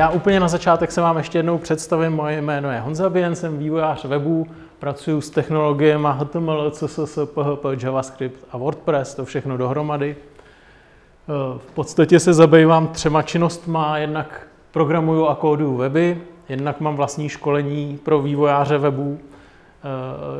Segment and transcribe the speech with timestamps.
[0.00, 2.12] Já úplně na začátek se vám ještě jednou představím.
[2.12, 4.46] Moje jméno je Honza Bien, jsem vývojář webu,
[4.78, 10.16] pracuji s technologiemi HTML, CSS, PHP, JavaScript a WordPress, to všechno dohromady.
[11.58, 17.98] V podstatě se zabývám třema činnostma, jednak programuju a kóduju weby, jednak mám vlastní školení
[18.02, 19.18] pro vývojáře webů,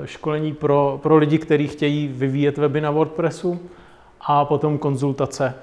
[0.04, 3.60] školení pro, pro lidi, kteří chtějí vyvíjet weby na WordPressu
[4.20, 5.54] a potom konzultace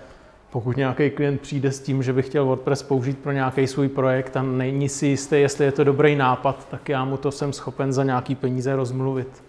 [0.52, 4.38] pokud nějaký klient přijde s tím, že by chtěl WordPress použít pro nějaký svůj projekt
[4.38, 7.94] a není si jistý, jestli je to dobrý nápad, tak já mu to jsem schopen
[7.94, 9.44] za nějaký peníze rozmluvit.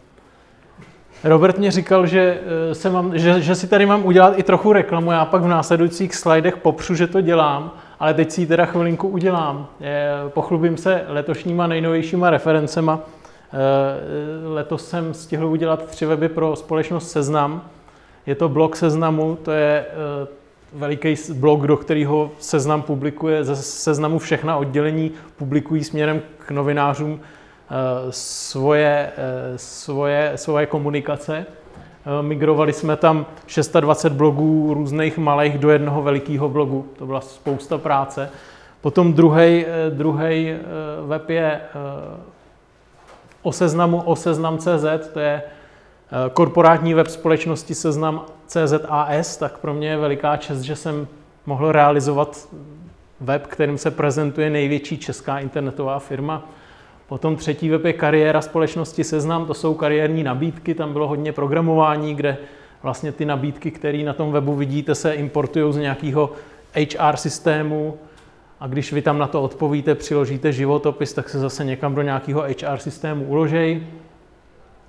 [1.24, 2.41] Robert mě říkal, že,
[2.71, 5.48] eh, se mám, že, že si tady mám udělat i trochu reklamu, já pak v
[5.48, 9.68] následujících slidech popřu, že to dělám, ale teď si ji teda chvilinku udělám.
[10.29, 13.01] Pochlubím se letošníma nejnovějšíma referencema.
[13.52, 17.62] Eh, letos jsem stihl udělat tři weby pro společnost Seznam.
[18.27, 20.27] Je to blog Seznamu, to je eh,
[20.73, 27.74] veliký blog, do kterého seznam publikuje, ze seznamu všechna oddělení publikují směrem k novinářům eh,
[28.11, 31.46] svoje, eh, svoje, svoje komunikace.
[31.46, 36.89] Eh, migrovali jsme tam 620 blogů různých malých do jednoho velikého blogu.
[36.99, 38.30] To byla spousta práce.
[38.80, 39.13] Potom
[39.91, 40.55] druhý
[41.07, 41.61] web je
[43.43, 45.43] o seznamu o seznam.cz, to je
[46.33, 51.09] korporátní web společnosti Seznam CZAS, tak pro mě je veliká čest, že jsem
[51.46, 52.49] mohl realizovat
[53.21, 56.49] web, kterým se prezentuje největší česká internetová firma.
[57.09, 62.15] Potom třetí web je kariéra společnosti Seznam, to jsou kariérní nabídky, tam bylo hodně programování,
[62.15, 62.37] kde
[62.82, 66.33] vlastně ty nabídky, které na tom webu vidíte, se importují z nějakého
[66.75, 67.99] HR systému
[68.60, 72.43] a když vy tam na to odpovíte, přiložíte životopis, tak se zase někam do nějakého
[72.43, 73.87] HR systému uložej.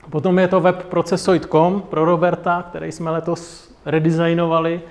[0.10, 4.82] Potom je to web procesoid.com pro Roberta, který jsme letos redesignovali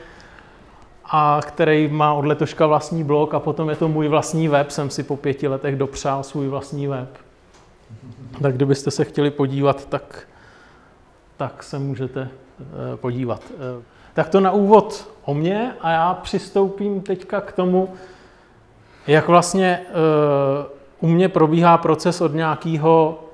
[1.04, 4.90] a který má od letoška vlastní blog a potom je to můj vlastní web, jsem
[4.90, 7.08] si po pěti letech dopřál svůj vlastní web.
[8.42, 10.28] Tak kdybyste se chtěli podívat, tak,
[11.36, 12.28] tak se můžete
[12.60, 13.42] eh, podívat.
[13.50, 13.82] Eh,
[14.14, 17.94] tak to na úvod o mě a já přistoupím teďka k tomu,
[19.06, 19.92] jak vlastně eh,
[21.00, 23.24] u mě probíhá proces od nějakého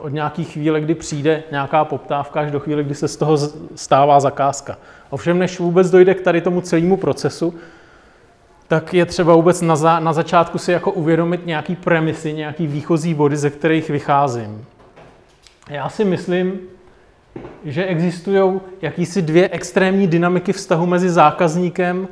[0.00, 3.38] od nějaké chvíle, kdy přijde nějaká poptávka, až do chvíle, kdy se z toho
[3.74, 4.78] stává zakázka.
[5.10, 7.54] Ovšem, než vůbec dojde k tady tomu celému procesu,
[8.68, 13.14] tak je třeba vůbec na, za, na začátku si jako uvědomit nějaký premisy, nějaký výchozí
[13.14, 14.64] body, ze kterých vycházím.
[15.70, 16.60] Já si myslím,
[17.64, 22.08] že existují jakýsi dvě extrémní dynamiky vztahu mezi zákazníkem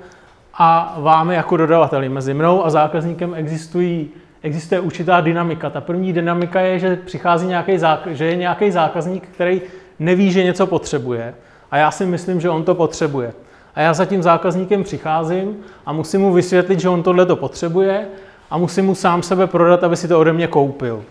[0.55, 2.09] a vámi jako dodavateli.
[2.09, 4.11] Mezi mnou a zákazníkem existují
[4.43, 5.71] existuje určitá dynamika.
[5.71, 9.63] Ta první dynamika je, že přichází nějaký že je nějaký zákazník, který
[9.99, 11.35] neví, že něco potřebuje.
[11.71, 13.33] A já si myslím, že on to potřebuje.
[13.75, 15.57] A já za tím zákazníkem přicházím
[15.87, 18.07] a musím mu vysvětlit, že on tohle to potřebuje
[18.51, 21.03] a musím mu sám sebe prodat, aby si to ode mě koupil.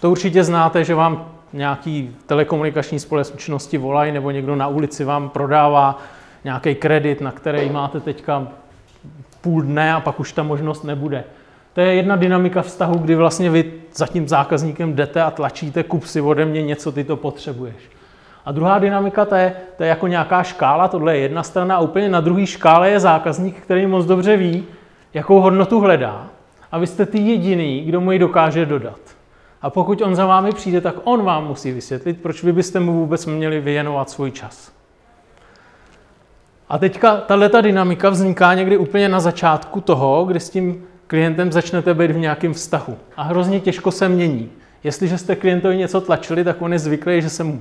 [0.00, 5.98] To určitě znáte, že vám nějaký telekomunikační společnosti volají nebo někdo na ulici vám prodává
[6.44, 8.48] nějaký kredit, na který máte teďka
[9.40, 11.24] půl dne a pak už ta možnost nebude.
[11.72, 16.04] To je jedna dynamika vztahu, kdy vlastně vy za tím zákazníkem jdete a tlačíte, kup
[16.04, 17.76] si ode mě něco, ty to potřebuješ.
[18.44, 21.80] A druhá dynamika, to je, to je jako nějaká škála, tohle je jedna strana a
[21.80, 24.64] úplně na druhé škále je zákazník, který moc dobře ví,
[25.14, 26.26] jakou hodnotu hledá.
[26.72, 29.00] A vy jste ty jediný, kdo mu ji dokáže dodat.
[29.62, 32.92] A pokud on za vámi přijde, tak on vám musí vysvětlit, proč vy byste mu
[32.92, 34.72] vůbec měli věnovat svůj čas.
[36.68, 41.94] A teďka tahle dynamika vzniká někdy úplně na začátku toho, kdy s tím klientem začnete
[41.94, 42.96] být v nějakém vztahu.
[43.16, 44.50] A hrozně těžko se mění.
[44.84, 47.58] Jestliže jste klientovi něco tlačili, tak on je zvyklý, že se mu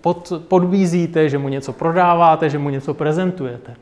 [0.00, 3.72] pod, podvízíte, že mu něco prodáváte, že mu něco prezentujete.
[3.72, 3.76] E,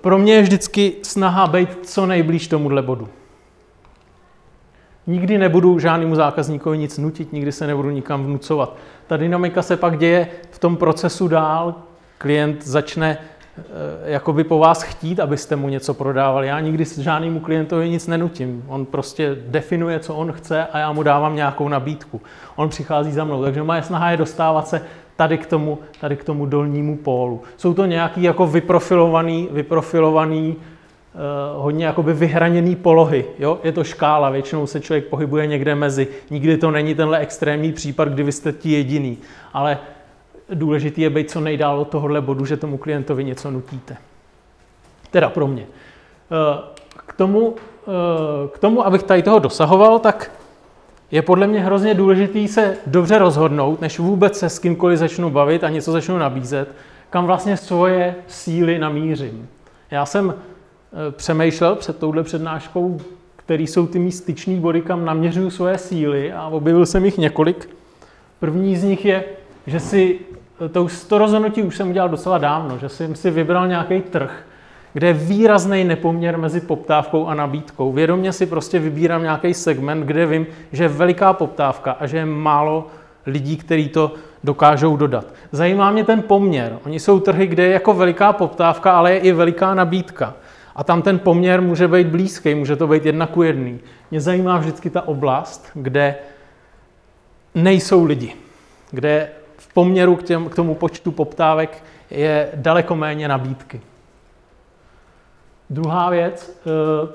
[0.00, 3.08] pro mě je vždycky snaha být co nejblíž tomuhle bodu.
[5.06, 8.76] Nikdy nebudu žádnému zákazníkovi nic nutit, nikdy se nebudu nikam vnucovat.
[9.06, 11.74] Ta dynamika se pak děje v tom procesu dál.
[12.18, 13.18] Klient začne
[14.04, 16.46] jakoby po vás chtít, abyste mu něco prodávali.
[16.46, 18.64] Já nikdy žádnému klientovi nic nenutím.
[18.68, 22.20] On prostě definuje, co on chce a já mu dávám nějakou nabídku.
[22.56, 24.82] On přichází za mnou, takže moje snaha je dostávat se
[25.16, 27.42] tady k tomu, tady k tomu dolnímu pólu.
[27.56, 30.56] Jsou to nějaký jako vyprofilovaný, vyprofilovaný
[31.14, 33.24] Uh, hodně jakoby vyhraněný polohy.
[33.38, 33.58] Jo?
[33.64, 36.08] Je to škála, většinou se člověk pohybuje někde mezi.
[36.30, 39.18] Nikdy to není tenhle extrémní případ, kdy vy jste ti jediný.
[39.52, 39.78] Ale
[40.54, 43.96] důležité je být co nejdál od tohohle bodu, že tomu klientovi něco nutíte.
[45.10, 45.66] Teda pro mě.
[45.66, 46.62] Eh,
[47.06, 47.54] k tomu,
[47.86, 50.30] eh, k tomu, abych tady toho dosahoval, tak
[51.10, 55.64] je podle mě hrozně důležité se dobře rozhodnout, než vůbec se s kýmkoliv začnu bavit
[55.64, 56.68] a něco začnu nabízet,
[57.10, 59.48] kam vlastně svoje síly namířím.
[59.90, 63.00] Já jsem eh, přemýšlel před touhle přednáškou,
[63.36, 67.68] který jsou ty mý styční body, kam naměřuju svoje síly a objevil jsem jich několik.
[68.40, 69.24] První z nich je,
[69.66, 70.18] že si
[70.64, 74.44] eh, to, to rozhodnutí už jsem udělal docela dávno, že jsem si vybral nějaký trh,
[74.92, 77.92] kde je výrazný nepoměr mezi poptávkou a nabídkou.
[77.92, 82.26] Vědomě si prostě vybírám nějaký segment, kde vím, že je veliká poptávka a že je
[82.26, 82.86] málo
[83.26, 84.12] lidí, kteří to
[84.44, 85.26] dokážou dodat.
[85.52, 86.78] Zajímá mě ten poměr.
[86.86, 90.34] Oni jsou trhy, kde je jako veliká poptávka, ale je i veliká nabídka.
[90.76, 93.80] A tam ten poměr může být blízký, může to být jedna ku jedný.
[94.10, 96.14] Mě zajímá vždycky ta oblast, kde
[97.54, 98.32] nejsou lidi,
[98.90, 99.28] kde
[99.68, 103.80] v poměru k, těm, k tomu počtu poptávek je daleko méně nabídky.
[105.70, 107.08] Druhá věc eh,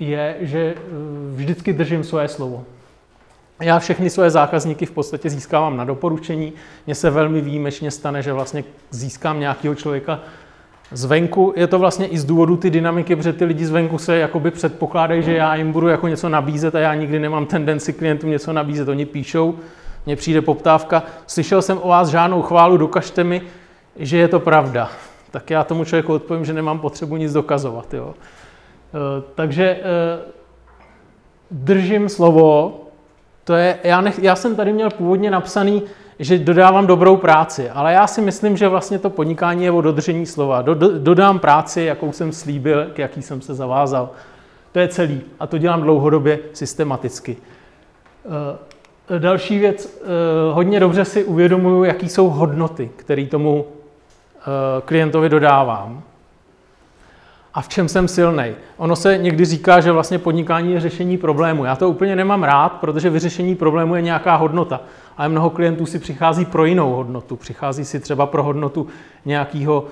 [0.00, 0.80] je, že eh,
[1.34, 2.64] vždycky držím své slovo.
[3.60, 6.52] Já všechny své zákazníky v podstatě získávám na doporučení.
[6.86, 10.20] Mně se velmi výjimečně stane, že vlastně získám nějakého člověka
[10.92, 11.52] zvenku.
[11.56, 15.22] Je to vlastně i z důvodu ty dynamiky, protože ty lidi zvenku se jakoby předpokládají,
[15.22, 18.88] že já jim budu jako něco nabízet a já nikdy nemám tendenci klientům něco nabízet.
[18.88, 19.58] Oni píšou,
[20.06, 23.42] mně přijde poptávka, slyšel jsem o vás žádnou chválu, dokažte mi,
[23.96, 24.90] že je to pravda.
[25.30, 27.94] Tak já tomu člověku odpovím, že nemám potřebu nic dokazovat.
[27.94, 28.14] Jo.
[28.14, 29.80] E, takže e,
[31.50, 32.80] držím slovo,
[33.44, 35.82] to je, já, nech, já jsem tady měl původně napsaný,
[36.18, 40.26] že dodávám dobrou práci, ale já si myslím, že vlastně to podnikání je o dodržení
[40.26, 40.62] slova.
[40.62, 44.10] Do, do, dodám práci, jakou jsem slíbil, k jaký jsem se zavázal.
[44.72, 47.36] To je celý a to dělám dlouhodobě systematicky.
[49.18, 56.02] Další věc, e, hodně dobře si uvědomuju, jaký jsou hodnoty, které tomu e, klientovi dodávám
[57.54, 58.44] a v čem jsem silný.
[58.76, 61.64] Ono se někdy říká, že vlastně podnikání je řešení problému.
[61.64, 64.80] Já to úplně nemám rád, protože vyřešení problému je nějaká hodnota.
[65.16, 67.36] Ale mnoho klientů si přichází pro jinou hodnotu.
[67.36, 68.86] Přichází si třeba pro hodnotu
[69.24, 69.84] nějakého,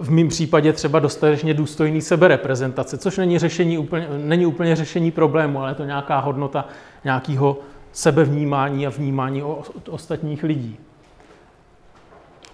[0.00, 5.60] v mém případě třeba dostatečně důstojný sebereprezentace, což není, řešení úplně, není úplně řešení problému,
[5.60, 6.64] ale je to nějaká hodnota
[7.04, 7.58] nějakého
[7.94, 9.42] sebevnímání a vnímání
[9.90, 10.78] ostatních lidí.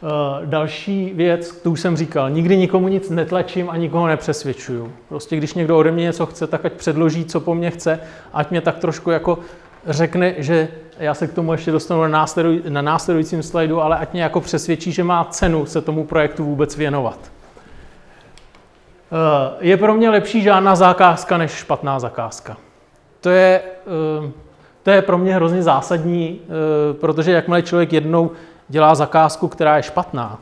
[0.02, 4.92] Eh, další věc, to už jsem říkal, nikdy nikomu nic netlačím a nikoho nepřesvědčuju.
[5.08, 8.00] Prostě když někdo ode mě něco chce, tak ať předloží, co po mně chce,
[8.32, 9.38] ať mě tak trošku jako
[9.86, 14.12] řekne, že já se k tomu ještě dostanu na, následuj, na následujícím slajdu, ale ať
[14.12, 17.18] mě jako přesvědčí, že má cenu se tomu projektu vůbec věnovat.
[19.12, 22.56] Eh, je pro mě lepší žádná zakázka než špatná zakázka.
[23.20, 24.30] To je, eh,
[24.82, 26.40] to je pro mě hrozně zásadní,
[27.00, 28.30] protože jakmile člověk jednou
[28.68, 30.38] dělá zakázku, která je špatná,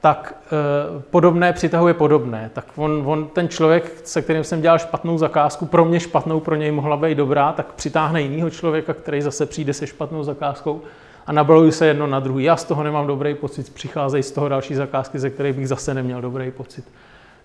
[0.00, 2.50] tak e, podobné přitahuje podobné.
[2.52, 6.54] Tak on, on, ten člověk, se kterým jsem dělal špatnou zakázku, pro mě špatnou, pro
[6.54, 10.80] něj mohla být dobrá, tak přitáhne jiného člověka, který zase přijde se špatnou zakázkou
[11.26, 12.44] a nabalují se jedno na druhý.
[12.44, 15.94] Já z toho nemám dobrý pocit, přicházejí z toho další zakázky, ze kterých bych zase
[15.94, 16.84] neměl dobrý pocit.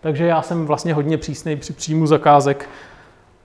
[0.02, 2.70] Takže já jsem vlastně hodně přísný při příjmu zakázek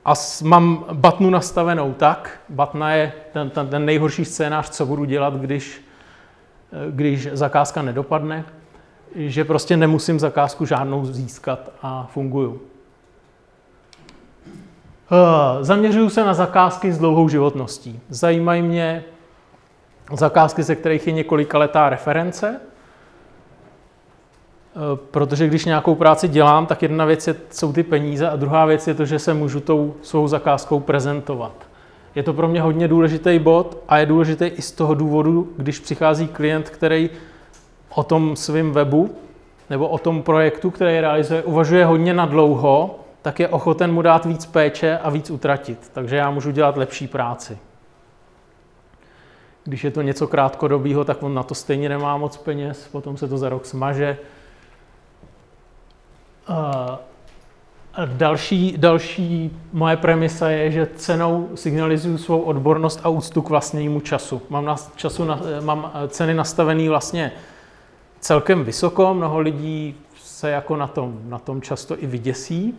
[0.09, 5.35] a mám batnu nastavenou tak, batna je ten, ten, ten nejhorší scénář, co budu dělat,
[5.35, 5.89] když
[6.91, 8.45] když zakázka nedopadne,
[9.15, 12.61] že prostě nemusím zakázku žádnou získat a funguju.
[15.11, 18.01] Eh, zaměřuju se na zakázky s dlouhou životností.
[18.09, 19.05] Zajímají mě
[20.13, 22.78] zakázky, ze kterých je několika letá reference, eh,
[25.11, 28.89] protože když nějakou práci dělám, tak jedna věc je, jsou ty peníze a druhá věc
[28.89, 31.53] je to, že se můžu tou svou zakázkou prezentovat.
[32.15, 35.79] Je to pro mě hodně důležitý bod a je důležitý i z toho důvodu, když
[35.79, 37.11] přichází klient, který
[37.95, 39.11] o tom svém webu
[39.71, 44.25] nebo o tom projektu, který realizuje, uvažuje hodně na dlouho, tak je ochoten mu dát
[44.25, 45.91] víc péče a víc utratit.
[45.93, 47.59] Takže já můžu dělat lepší práci.
[49.65, 53.29] Když je to něco krátkodobého, tak on na to stejně nemá moc peněz, potom se
[53.29, 54.19] to za rok smaže.
[58.07, 64.43] Další, další moje premisa je, že cenou signalizuju svou odbornost a úctu k vlastnímu času.
[64.51, 67.33] Mám, na, času na, mám ceny nastavené vlastně
[68.21, 72.75] celkem vysoko, mnoho lidí se jako na tom, na tom často i vyděsí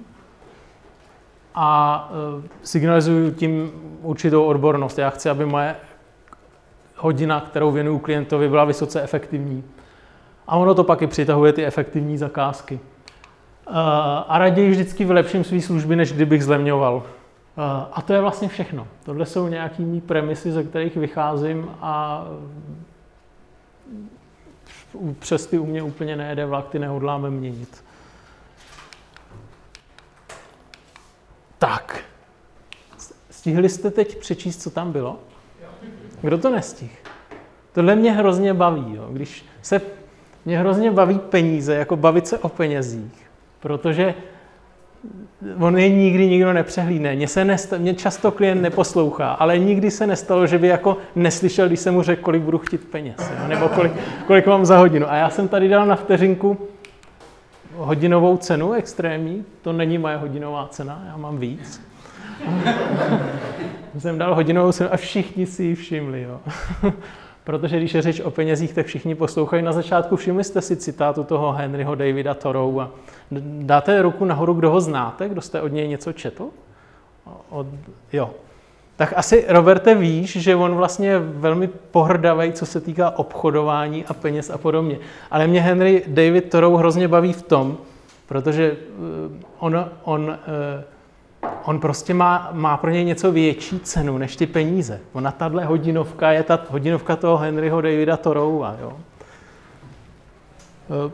[1.56, 3.72] a e, signalizuju tím
[4.02, 4.98] určitou odbornost.
[4.98, 5.76] Já chci, aby moje
[6.96, 9.64] hodina, kterou věnuju klientovi, byla vysoce efektivní.
[10.48, 12.80] A ono to pak i přitahuje ty efektivní zakázky.
[14.28, 17.04] A raději vždycky vylepším své služby, než kdybych zlemňoval.
[17.58, 18.88] Eh, a to je vlastně všechno.
[19.04, 22.26] Tohle jsou nějaký mý premisy, ze kterých vycházím a
[25.20, 27.84] přes ty u mě úplně nejede vlak, ty nehodláme měnit.
[31.58, 32.00] Tak.
[33.30, 35.20] Stihli jste teď přečíst, co tam bylo?
[36.22, 37.04] Kdo to nestih?
[37.74, 38.96] Tohle mě hrozně baví.
[38.96, 39.08] Jo.
[39.12, 39.82] Když se
[40.46, 43.29] mě hrozně baví peníze, jako bavit se o penězích,
[43.60, 44.14] protože
[45.60, 47.16] on je nikdy nikdo nepřehlídne.
[47.16, 51.68] Mně, se nesta- mě často klient neposlouchá, ale nikdy se nestalo, že by jako neslyšel,
[51.68, 53.48] když jsem mu řekl, kolik budu chtít peněz, jo?
[53.48, 53.92] nebo kolik,
[54.28, 55.12] kolik mám za hodinu.
[55.12, 56.68] A já jsem tady dal na vteřinku
[57.76, 61.82] hodinovou cenu extrémní, to není moje hodinová cena, já mám víc.
[64.00, 66.22] jsem dal hodinovou cenu a všichni si ji všimli.
[66.22, 66.40] Jo?
[67.44, 69.64] Protože když je řeč o penězích, tak všichni poslouchají.
[69.64, 72.82] Na začátku všimli jste si citátu toho Henryho Davida Thoreau
[73.62, 76.50] dáte ruku nahoru, kdo ho znáte, kdo jste od něj něco četl?
[77.50, 77.68] Od,
[78.14, 78.30] jo.
[78.96, 84.14] Tak asi, Roberte, víš, že on vlastně je velmi pohrdavý, co se týká obchodování a
[84.14, 84.98] peněz a podobně.
[85.32, 87.78] Ale mě Henry David Thoreau hrozně baví v tom,
[88.28, 90.84] protože eh, on, on eh,
[91.66, 95.00] on prostě má, má pro něj něco větší cenu než ty peníze.
[95.14, 98.76] Ona tahle hodinovka je ta hodinovka toho Henryho Davida Thoreaua.
[98.82, 98.94] Jo?
[100.90, 101.12] Eh,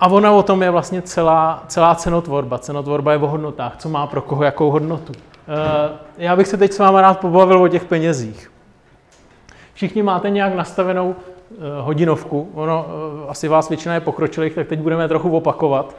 [0.00, 2.58] a ona o tom je vlastně celá, celá cenotvorba.
[2.58, 5.12] Cenotvorba je o hodnotách, co má pro koho jakou hodnotu.
[5.16, 8.50] Eh, já bych se teď s váma rád pobavil o těch penězích.
[9.74, 12.50] Všichni máte nějak nastavenou eh, hodinovku.
[12.54, 12.86] Ono,
[13.28, 15.96] asi vás většina je pokročilých, tak teď budeme trochu opakovat.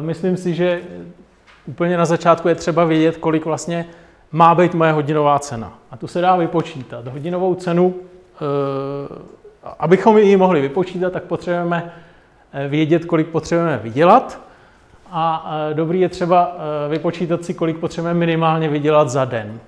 [0.00, 0.82] Myslím si, že
[1.70, 3.86] úplně na začátku je třeba vědět, kolik vlastně
[4.32, 5.78] má být moje hodinová cena.
[5.90, 7.06] A tu se dá vypočítat.
[7.06, 8.38] Hodinovou cenu, eh,
[9.78, 11.92] abychom ji mohli vypočítat, tak potřebujeme
[12.52, 14.40] eh, vědět, kolik potřebujeme vydělat.
[15.10, 16.56] A eh, dobrý je třeba
[16.88, 19.60] vypočítat si, kolik potřebujeme minimálně vydělat za den.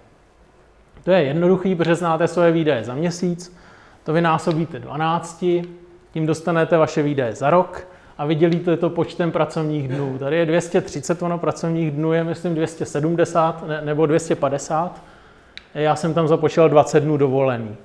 [1.04, 3.56] To je jednoduchý, protože znáte svoje výdaje za měsíc,
[4.04, 5.44] to vynásobíte 12,
[6.12, 7.86] tím dostanete vaše výdaje za rok
[8.22, 10.18] a vydělíte to počtem pracovních dnů.
[10.18, 15.02] Tady je 230, ono pracovních dnů je, myslím, 270 ne, nebo 250.
[15.74, 17.76] Já jsem tam započítal 20 dnů dovolený.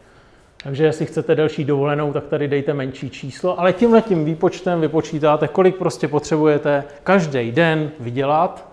[0.63, 5.47] Takže jestli chcete delší dovolenou, tak tady dejte menší číslo, ale tímhle tím výpočtem vypočítáte,
[5.47, 8.67] kolik prostě potřebujete každý den vydělat,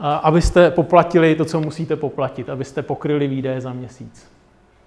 [0.00, 4.26] abyste poplatili to, co musíte poplatit, abyste pokryli výdaje za měsíc.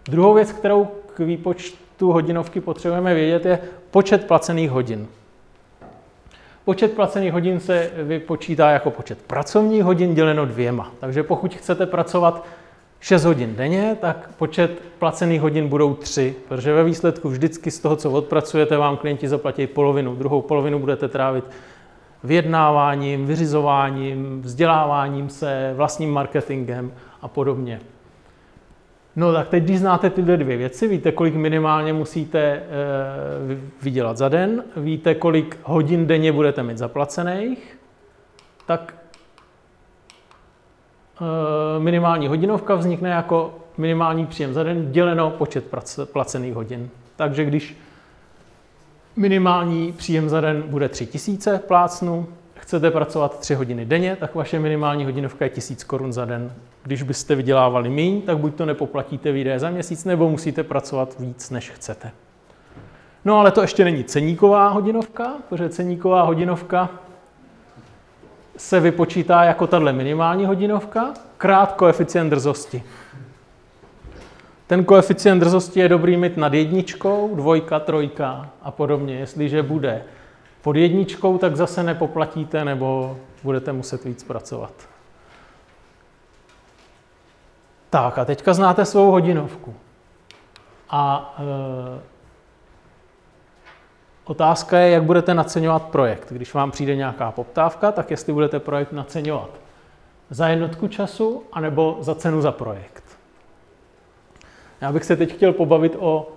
[0.05, 3.59] Druhou věc, kterou k výpočtu hodinovky potřebujeme vědět, je
[3.91, 5.07] počet placených hodin.
[6.65, 10.91] Počet placených hodin se vypočítá jako počet pracovních hodin děleno dvěma.
[10.99, 12.45] Takže pokud chcete pracovat
[12.99, 17.95] 6 hodin denně, tak počet placených hodin budou 3, protože ve výsledku vždycky z toho,
[17.95, 20.15] co odpracujete, vám klienti zaplatí polovinu.
[20.15, 21.45] Druhou polovinu budete trávit
[22.23, 27.79] vyjednáváním, vyřizováním, vzděláváním se, vlastním marketingem a podobně.
[29.15, 32.61] No tak teď, když znáte tyhle dvě věci, víte, kolik minimálně musíte e,
[33.81, 37.79] vydělat za den, víte, kolik hodin denně budete mít zaplacených,
[38.65, 38.95] tak
[41.21, 45.65] e, minimální hodinovka vznikne jako minimální příjem za den děleno počet
[46.05, 46.89] placených hodin.
[47.15, 47.77] Takže když
[49.15, 52.27] minimální příjem za den bude 3000 plácnu,
[52.63, 56.51] chcete pracovat 3 hodiny denně, tak vaše minimální hodinovka je 1000 korun za den.
[56.83, 61.49] Když byste vydělávali méně, tak buď to nepoplatíte výdaje za měsíc, nebo musíte pracovat víc,
[61.49, 62.11] než chcete.
[63.25, 66.89] No ale to ještě není ceníková hodinovka, protože ceníková hodinovka
[68.57, 72.83] se vypočítá jako tahle minimální hodinovka krát koeficient drzosti.
[74.67, 79.15] Ten koeficient drzosti je dobrý mít nad jedničkou, dvojka, trojka a podobně.
[79.15, 80.03] Jestliže bude
[80.63, 84.73] pod jedničkou, tak zase nepoplatíte nebo budete muset víc pracovat.
[87.89, 89.75] Tak a teďka znáte svou hodinovku.
[90.89, 92.01] A e,
[94.23, 96.31] otázka je, jak budete naceňovat projekt.
[96.31, 99.49] Když vám přijde nějaká poptávka, tak jestli budete projekt naceňovat
[100.29, 103.03] za jednotku času, anebo za cenu za projekt.
[104.81, 106.27] Já bych se teď chtěl pobavit o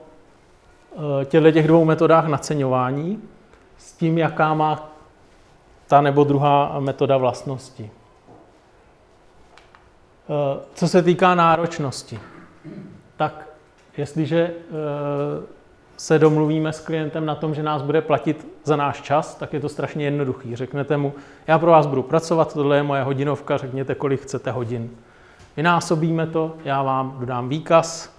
[1.20, 3.22] e, těchto těch dvou metodách naceňování
[3.78, 4.88] s tím, jaká má
[5.86, 7.90] ta nebo druhá metoda vlastnosti.
[10.28, 12.20] Eh, co se týká náročnosti,
[13.16, 13.48] tak
[13.96, 15.56] jestliže eh,
[15.96, 19.60] se domluvíme s klientem na tom, že nás bude platit za náš čas, tak je
[19.60, 20.56] to strašně jednoduchý.
[20.56, 21.14] Řeknete mu,
[21.46, 24.90] já pro vás budu pracovat, tohle je moje hodinovka, řekněte, kolik chcete hodin.
[25.56, 28.16] Vynásobíme to, já vám dodám výkaz,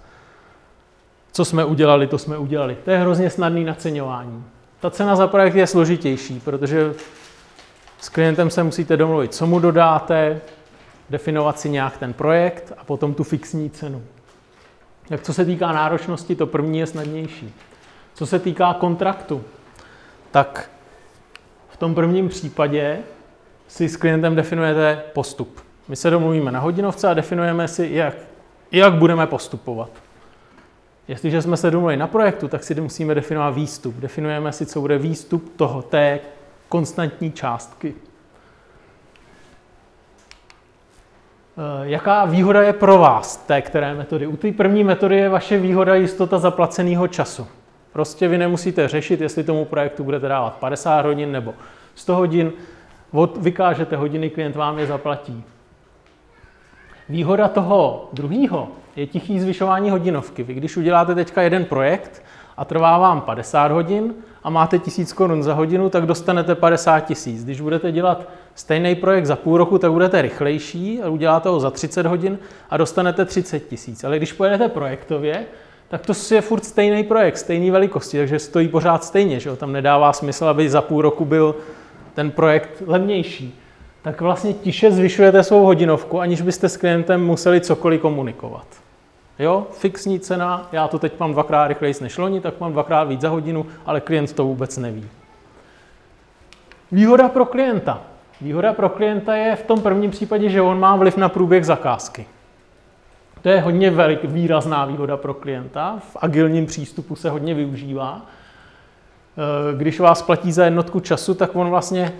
[1.31, 2.77] co jsme udělali, to jsme udělali.
[2.85, 4.43] To je hrozně snadný naceňování.
[4.79, 6.93] Ta cena za projekt je složitější, protože
[7.99, 10.41] s klientem se musíte domluvit, co mu dodáte,
[11.09, 14.03] definovat si nějak ten projekt a potom tu fixní cenu.
[15.09, 17.53] Jak co se týká náročnosti, to první je snadnější.
[18.13, 19.43] Co se týká kontraktu,
[20.31, 20.69] tak
[21.69, 22.99] v tom prvním případě
[23.67, 25.61] si s klientem definujete postup.
[25.87, 28.15] My se domluvíme na hodinovce a definujeme si, jak,
[28.71, 29.89] jak budeme postupovat.
[31.07, 33.95] Jestliže jsme se domluvili na projektu, tak si musíme definovat výstup.
[33.95, 36.19] Definujeme si, co bude výstup toho té
[36.69, 37.93] konstantní částky.
[41.83, 44.27] Jaká výhoda je pro vás té které metody?
[44.27, 47.47] U té první metody je vaše výhoda jistota zaplaceného času.
[47.93, 51.53] Prostě vy nemusíte řešit, jestli tomu projektu budete dávat 50 hodin nebo
[51.95, 52.51] 100 hodin.
[53.11, 55.43] Od, vykážete hodiny, klient vám je zaplatí.
[57.09, 60.43] Výhoda toho druhého je tichý zvyšování hodinovky.
[60.43, 62.23] Vy když uděláte teďka jeden projekt
[62.57, 67.43] a trvá vám 50 hodin a máte 1000 korun za hodinu, tak dostanete 50 tisíc.
[67.43, 71.71] Když budete dělat stejný projekt za půl roku, tak budete rychlejší a uděláte ho za
[71.71, 74.03] 30 hodin a dostanete 30 tisíc.
[74.03, 75.45] Ale když pojedete projektově,
[75.87, 79.55] tak to je furt stejný projekt, stejný velikosti, takže stojí pořád stejně, že jo?
[79.55, 81.55] tam nedává smysl, aby za půl roku byl
[82.13, 83.59] ten projekt levnější.
[84.07, 88.67] Tak vlastně tiše zvyšujete svou hodinovku, aniž byste s klientem museli cokoliv komunikovat.
[89.39, 93.21] Jo, fixní cena, já to teď mám dvakrát rychleji než loni, tak mám dvakrát víc
[93.21, 95.09] za hodinu, ale klient to vůbec neví.
[96.91, 98.01] Výhoda pro klienta.
[98.41, 102.25] Výhoda pro klienta je v tom prvním případě, že on má vliv na průběh zakázky.
[103.41, 105.99] To je hodně velik, výrazná výhoda pro klienta.
[106.11, 108.21] V agilním přístupu se hodně využívá.
[108.21, 112.13] Eh, když vás platí za jednotku času, tak on vlastně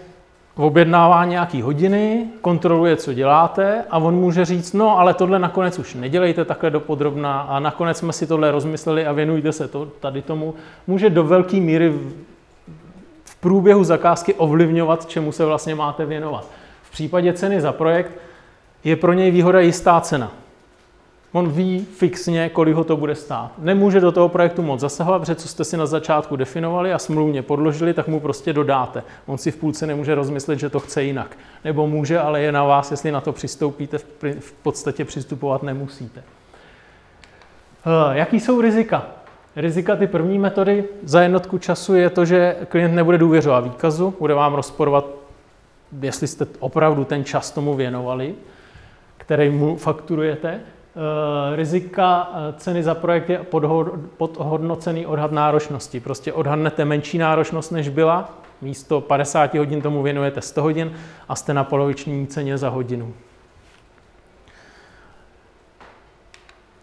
[0.65, 5.93] objednává nějaký hodiny, kontroluje, co děláte a on může říct, no ale tohle nakonec už
[5.93, 10.53] nedělejte takhle dopodrobná a nakonec jsme si tohle rozmysleli a věnujte se to, tady tomu.
[10.87, 11.93] Může do velké míry
[13.25, 16.47] v průběhu zakázky ovlivňovat, čemu se vlastně máte věnovat.
[16.83, 18.11] V případě ceny za projekt
[18.83, 20.31] je pro něj výhoda jistá cena.
[21.31, 23.51] On ví fixně, kolik ho to bude stát.
[23.57, 27.41] Nemůže do toho projektu moc zasahovat, protože co jste si na začátku definovali a smluvně
[27.41, 29.03] podložili, tak mu prostě dodáte.
[29.25, 31.37] On si v půlce nemůže rozmyslet, že to chce jinak.
[31.65, 33.97] Nebo může, ale je na vás, jestli na to přistoupíte,
[34.39, 36.23] v podstatě přistupovat nemusíte.
[37.85, 39.05] Eh, jaký jsou rizika?
[39.55, 44.33] Rizika ty první metody za jednotku času je to, že klient nebude důvěřovat výkazu, bude
[44.33, 45.05] vám rozporovat,
[46.01, 48.35] jestli jste opravdu ten čas tomu věnovali,
[49.17, 50.59] který mu fakturujete.
[50.97, 53.45] Eh, rizika eh, ceny za projekt je
[54.17, 55.99] podhodnocený odhad náročnosti.
[55.99, 58.29] Prostě odhadnete menší náročnost, než byla,
[58.61, 60.93] místo 50 hodin tomu věnujete 100 hodin
[61.29, 63.13] a jste na poloviční ceně za hodinu.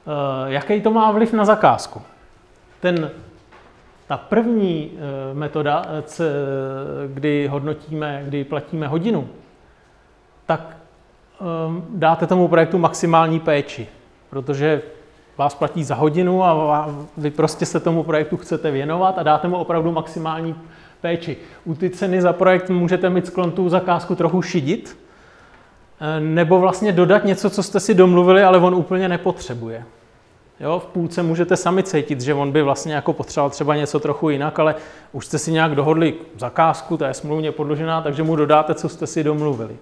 [0.06, 2.02] Eh, jaký to má vliv na zakázku?
[2.80, 3.10] Ten,
[4.06, 4.90] ta první
[5.32, 5.86] metoda,
[7.06, 9.28] kdy hodnotíme, kdy platíme hodinu,
[10.46, 10.76] tak
[11.88, 13.88] dáte tomu projektu maximální péči
[14.34, 14.82] protože
[15.36, 19.56] vás platí za hodinu a vy prostě se tomu projektu chcete věnovat a dáte mu
[19.56, 20.54] opravdu maximální
[21.00, 21.36] péči.
[21.64, 24.98] U ty ceny za projekt můžete mít sklon tu zakázku trochu šidit,
[26.00, 29.84] eh, nebo vlastně dodat něco, co jste si domluvili, ale on úplně nepotřebuje.
[30.60, 34.30] Jo, v půlce můžete sami cítit, že on by vlastně jako potřeboval třeba něco trochu
[34.30, 34.74] jinak, ale
[35.12, 39.06] už jste si nějak dohodli zakázku, ta je smluvně podložená, takže mu dodáte, co jste
[39.06, 39.76] si domluvili.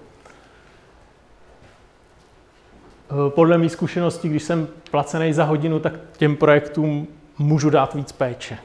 [3.02, 8.13] Eh, podle mých zkušeností, když jsem placený za hodinu, tak těm projektům můžu dát víc
[8.13, 8.59] péče.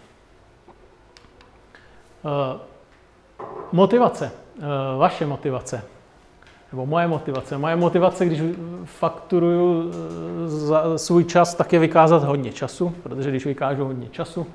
[2.25, 2.59] Eh,
[3.71, 4.61] motivace, eh,
[4.97, 5.83] vaše motivace,
[6.71, 7.57] nebo moje motivace.
[7.57, 8.41] Moje motivace, když
[8.85, 9.91] fakturuju
[10.45, 14.47] za svůj čas, tak je vykázat hodně času, protože když vykážu hodně času,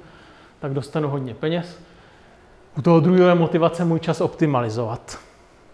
[0.61, 1.79] tak dostanu hodně peněz.
[2.79, 5.19] U toho druhého je motivace můj čas optimalizovat.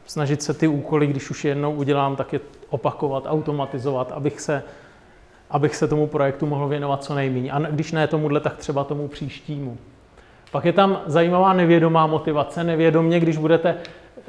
[0.08, 2.40] Snažit se ty úkoly, když už jednou udělám, tak je
[2.70, 4.62] opakovat, automatizovat, abych se,
[5.50, 7.52] abych se tomu projektu mohl věnovat co nejméně.
[7.52, 9.78] A když ne tomuhle, tak třeba tomu příštímu.
[10.52, 12.64] Pak je tam zajímavá nevědomá motivace.
[12.64, 13.76] Nevědomě, když budete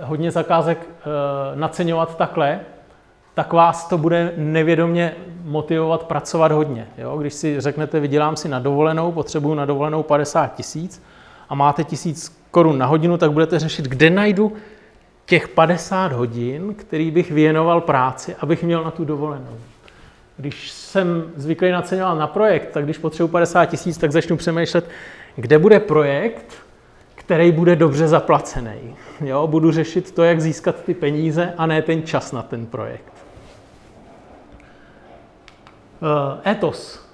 [0.02, 2.60] hodně zakázek e, naceňovat takhle,
[3.34, 6.88] tak vás to bude nevědomě motivovat pracovat hodně.
[6.98, 7.18] Jo?
[7.18, 11.04] Když si řeknete, vydělám si na dovolenou, potřebuju na dovolenou 50 tisíc
[11.50, 14.54] a máte tisíc korun na hodinu, tak budete řešit, kde najdu
[15.30, 19.58] těch 50 hodin, který bych věnoval práci, abych měl na tu dovolenou.
[20.38, 24.90] Když jsem zvyklý naceňovat na projekt, tak když potřebuji 50 tisíc, tak začnu přemýšlet,
[25.36, 26.54] kde bude projekt,
[27.16, 28.96] který bude dobře zaplacený.
[29.22, 33.14] Jo, budu řešit to, jak získat ty peníze a ne ten čas na ten projekt.
[36.44, 37.06] Eh, etos.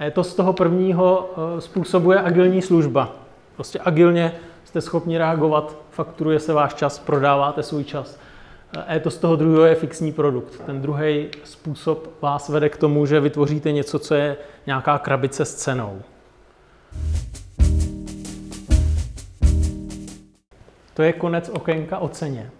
[0.00, 3.12] Etos toho prvního eh, způsobuje agilní služba.
[3.54, 4.32] Prostě agilně
[4.66, 8.18] jste schopni reagovat, fakturuje se váš čas, prodáváte svůj čas.
[8.88, 10.62] E to z toho druhého je fixní produkt.
[10.66, 15.54] Ten druhý způsob vás vede k tomu, že vytvoříte něco, co je nějaká krabice s
[15.54, 16.02] cenou.
[20.94, 22.50] To je konec okénka o ceně.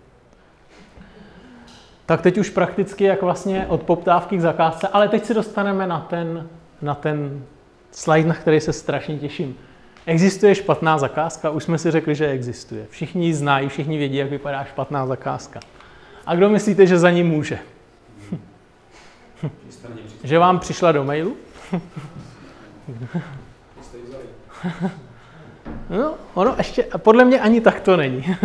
[2.06, 6.00] Tak teď už prakticky jak vlastně od poptávky k zakázce, ale teď se dostaneme na
[6.00, 6.48] ten,
[6.82, 7.44] na ten
[7.90, 9.56] slide, na který se strašně těším.
[10.06, 11.50] Existuje špatná zakázka?
[11.50, 12.86] Už jsme si řekli, že existuje.
[12.90, 15.60] Všichni ji znají, všichni vědí, jak vypadá špatná zakázka.
[16.26, 17.58] A kdo myslíte, že za ní může?
[20.24, 21.36] že vám přišla do mailu?
[25.90, 28.36] no, ono ještě, podle mě ani tak to není.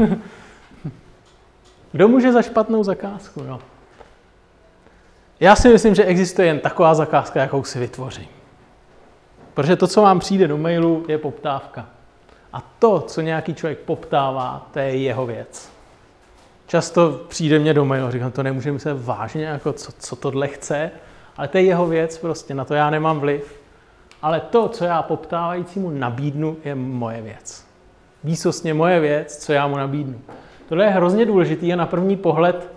[1.91, 3.43] Kdo může za špatnou zakázku?
[3.43, 3.60] No.
[5.39, 8.40] Já si myslím, že existuje jen taková zakázka, jakou si vytvořím.
[9.54, 11.86] Protože to, co vám přijde do mailu, je poptávka.
[12.54, 15.72] A to, co nějaký člověk poptává, to je jeho věc.
[16.68, 20.92] Často přijde mě do mailu říkám, to nemůže myslet vážně, jako co, co tohle chce,
[21.38, 23.62] ale to je jeho věc prostě, na to já nemám vliv.
[24.22, 27.66] Ale to, co já poptávajícímu nabídnu, je moje věc.
[28.24, 30.22] Výsostně moje věc, co já mu nabídnu.
[30.70, 32.72] Tohle je hrozně důležitý a na první pohled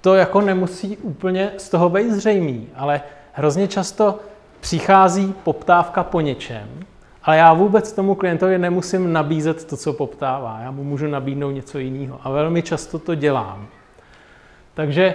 [0.00, 4.18] to jako nemusí úplně z toho být zřejmý, ale hrozně často
[4.60, 6.68] přichází poptávka po něčem,
[7.22, 10.60] ale já vůbec tomu klientovi nemusím nabízet to, co poptává.
[10.62, 13.66] Já mu můžu nabídnout něco jiného a velmi často to dělám.
[14.74, 15.14] Takže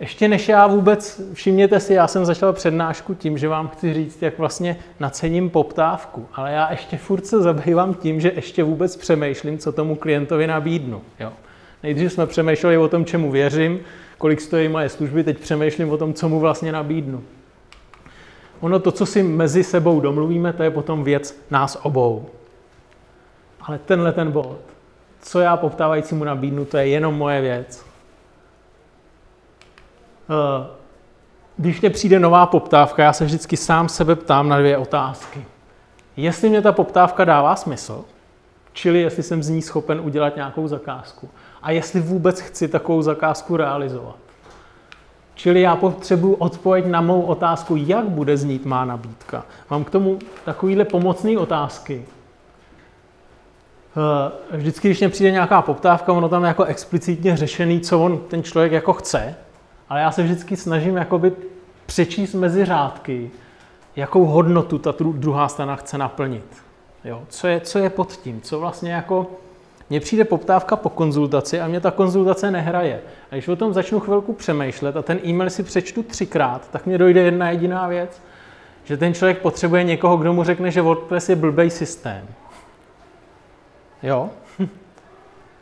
[0.00, 4.22] ještě než já vůbec, všimněte si, já jsem začal přednášku tím, že vám chci říct,
[4.22, 9.58] jak vlastně nacením poptávku, ale já ještě furt se zabývám tím, že ještě vůbec přemýšlím,
[9.58, 11.02] co tomu klientovi nabídnu.
[11.20, 11.32] Jo.
[11.82, 13.80] Nejdřív jsme přemýšleli o tom, čemu věřím,
[14.18, 17.22] kolik stojí moje služby, teď přemýšlím o tom, co mu vlastně nabídnu.
[18.60, 22.26] Ono to, co si mezi sebou domluvíme, to je potom věc nás obou.
[23.60, 24.58] Ale tenhle ten bod,
[25.22, 27.86] co já poptávajícímu nabídnu, to je jenom moje věc.
[30.30, 30.66] Eh,
[31.56, 35.44] když mě přijde nová poptávka, já se vždycky sám sebe ptám na dvě otázky.
[36.16, 38.04] Jestli mě ta poptávka dává smysl,
[38.72, 41.28] čili jestli jsem z ní schopen udělat nějakou zakázku
[41.62, 44.23] a jestli vůbec chci takovou zakázku realizovat.
[45.34, 49.44] Čili já potřebuji odpověď na mou otázku, jak bude znít má nabídka.
[49.70, 52.04] Mám k tomu takovýhle pomocné otázky.
[53.96, 58.18] Eh, vždycky, když mě přijde nějaká poptávka, ono tam je jako explicitně řešený, co on
[58.18, 59.34] ten člověk jako chce,
[59.88, 61.32] ale já se vždycky snažím jakoby
[61.86, 63.30] přečíst mezi řádky,
[63.96, 66.44] jakou hodnotu ta druhá strana chce naplnit.
[67.04, 67.22] Jo?
[67.28, 69.26] Co, je, co je pod tím, co vlastně jako
[69.90, 73.00] mně přijde poptávka po konzultaci a mě ta konzultace nehraje.
[73.30, 76.98] A když o tom začnu chvilku přemýšlet a ten e-mail si přečtu třikrát, tak mě
[76.98, 78.22] dojde jedna jediná věc,
[78.84, 82.26] že ten člověk potřebuje někoho, kdo mu řekne, že WordPress je blbej systém.
[84.02, 84.30] Jo?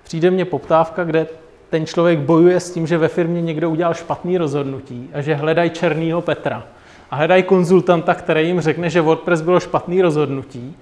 [0.04, 1.26] Přijde mně poptávka, kde
[1.70, 5.70] ten člověk bojuje s tím, že ve firmě někdo udělal špatný rozhodnutí a že hledají
[5.70, 6.66] černýho Petra.
[7.11, 10.76] A hledají konzultanta, který jim řekne, že WordPress bylo špatný rozhodnutí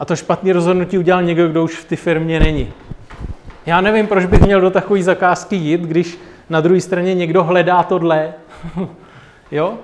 [0.00, 2.72] a to špatné rozhodnutí udělal někdo, kdo už v té firmě není.
[3.66, 6.18] Já nevím, proč bych měl do takové zakázky jít, když
[6.50, 8.32] na druhé straně někdo hledá tohle.
[9.50, 9.74] jo?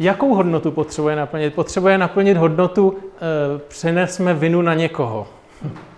[0.00, 1.54] Jakou hodnotu potřebuje naplnit?
[1.54, 5.26] Potřebuje naplnit hodnotu, e, přenesme vinu na někoho.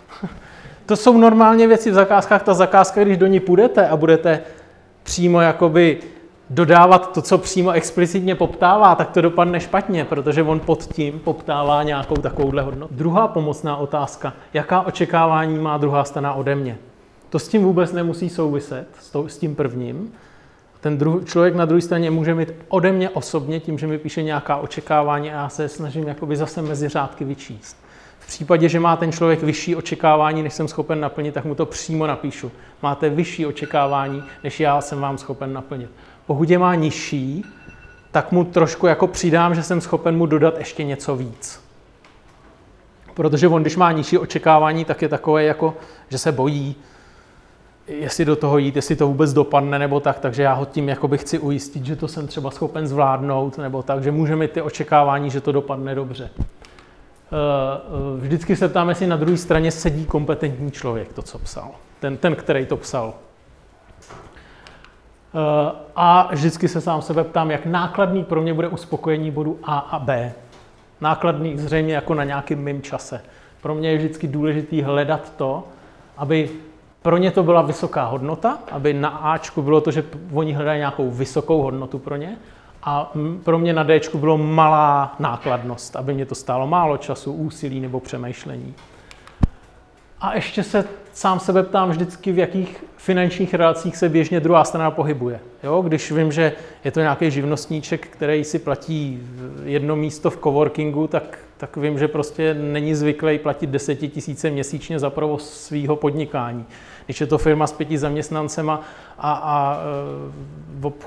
[0.87, 2.43] to jsou normálně věci v zakázkách.
[2.43, 4.41] Ta zakázka, když do ní půjdete a budete
[5.03, 5.99] přímo jakoby
[6.51, 11.83] dodávat to, co přímo explicitně poptává, tak to dopadne špatně, protože on pod tím poptává
[11.83, 12.95] nějakou takovouhle hodnotu.
[12.95, 16.79] Druhá pomocná otázka, jaká očekávání má druhá strana ode mě?
[17.31, 18.89] To s tím vůbec nemusí souviset,
[19.27, 20.13] s tím prvním.
[20.81, 24.23] Ten druh, člověk na druhé straně může mít ode mě osobně tím, že mi píše
[24.23, 27.77] nějaká očekávání a já se snažím jakoby zase mezi řádky vyčíst.
[28.19, 31.67] V případě, že má ten člověk vyšší očekávání, než jsem schopen naplnit, tak mu to
[31.67, 32.53] přímo napíšu.
[32.83, 35.91] Máte vyšší očekávání, než já jsem vám schopen naplnit.
[36.49, 37.45] Je má nižší,
[38.11, 41.61] tak mu trošku jako přidám, že jsem schopen mu dodat ještě něco víc.
[43.15, 45.77] Protože on, když má nižší očekávání, tak je takové jako,
[46.09, 46.77] že se bojí,
[47.87, 51.19] jestli do toho jít, jestli to vůbec dopadne nebo tak, takže já ho tím jakoby
[51.19, 55.31] chci ujistit, že to jsem třeba schopen zvládnout, nebo tak, že může mít ty očekávání,
[55.31, 56.31] že to dopadne dobře.
[56.37, 56.47] Eh,
[57.33, 61.71] eh, vždycky se ptám, jestli na druhé straně sedí kompetentní člověk, to, co psal.
[62.01, 63.15] Ten, ten který to psal.
[65.35, 69.79] Eh, a vždycky se sám sebe ptám, jak nákladný pro mě bude uspokojení bodu A
[69.79, 70.33] a B.
[71.01, 73.23] Nákladný zřejmě jako na nějakým mým čase.
[73.63, 75.65] Pro mě je vždycky důležité hledat to,
[76.17, 76.51] aby
[77.03, 81.11] pro ně to byla vysoká hodnota, aby na Ačku bylo to, že oni hledají nějakou
[81.11, 82.37] vysokou hodnotu pro ně,
[82.83, 83.13] a
[83.45, 88.01] pro mě na Dčku bylo malá nákladnost, aby mě to stálo málo času, úsilí nebo
[88.01, 88.75] přemýšlení.
[90.21, 94.91] A ještě se sám sebe ptám vždycky, v jakých finančních relacích se běžně druhá strana
[94.91, 95.41] pohybuje.
[95.63, 95.83] Jo?
[95.83, 96.53] Když vím, že
[96.85, 99.23] je to nějaký živnostníček, který si platí
[99.65, 105.11] jedno místo v coworkingu, tak tak vím, že prostě není zvyklý platit desetitisíce měsíčně za
[105.11, 106.65] provoz svého podnikání.
[107.05, 108.81] Když je to firma s pěti zaměstnancema
[109.19, 109.81] a, a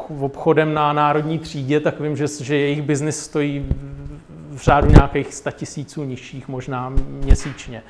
[0.09, 3.65] v obchodem na národní třídě, tak vím, že, že jejich biznis stojí
[4.51, 7.83] v řádu nějakých tisíců nižších možná měsíčně.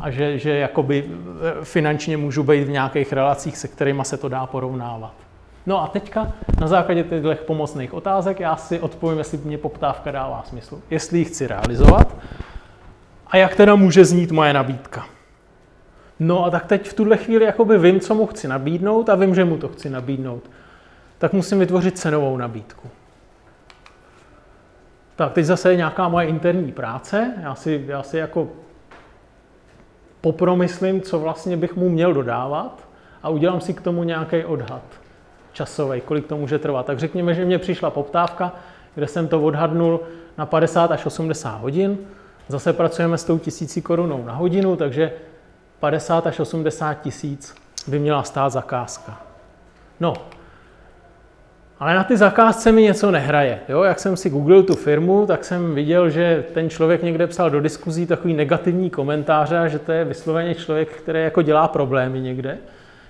[0.00, 1.04] A že, že jakoby
[1.62, 5.14] finančně můžu být v nějakých relacích, se kterými se to dá porovnávat.
[5.66, 10.42] No a teďka na základě těchto pomocných otázek já si odpovím, jestli mě poptávka dává
[10.46, 12.16] smysl, jestli ji chci realizovat
[13.26, 15.06] a jak teda může znít moje nabídka.
[16.20, 19.34] No a tak teď v tuhle chvíli jakoby vím, co mu chci nabídnout a vím,
[19.34, 20.50] že mu to chci nabídnout.
[21.18, 22.88] Tak musím vytvořit cenovou nabídku.
[25.16, 27.34] Tak teď zase je nějaká moje interní práce.
[27.42, 28.48] Já si, já si jako
[30.24, 32.88] popromyslím, co vlastně bych mu měl dodávat
[33.22, 34.82] a udělám si k tomu nějaký odhad
[35.52, 36.86] časový, kolik to může trvat.
[36.86, 38.52] Tak řekněme, že mě přišla poptávka,
[38.94, 40.00] kde jsem to odhadnul
[40.38, 41.98] na 50 až 80 hodin.
[42.48, 45.12] Zase pracujeme s tou tisící korunou na hodinu, takže
[45.80, 47.54] 50 až 80 tisíc
[47.86, 49.20] by měla stát zakázka.
[50.00, 50.14] No,
[51.78, 53.60] ale na ty zakázce mi něco nehraje.
[53.68, 53.82] Jo?
[53.82, 57.60] Jak jsem si googlil tu firmu, tak jsem viděl, že ten člověk někde psal do
[57.60, 62.58] diskuzí takový negativní komentáře, že to je vysloveně člověk, který jako dělá problémy někde,